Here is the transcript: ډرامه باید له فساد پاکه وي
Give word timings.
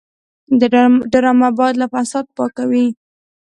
ډرامه 1.11 1.49
باید 1.57 1.75
له 1.81 1.87
فساد 1.93 2.25
پاکه 2.37 2.63
وي 2.69 2.85